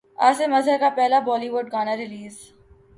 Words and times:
عاصم 0.17 0.53
اظہر 0.53 0.77
کا 0.79 0.89
پہلا 0.95 1.19
بولی 1.19 1.49
وڈ 1.49 1.71
گانا 1.73 1.95
ریلیز 1.97 2.37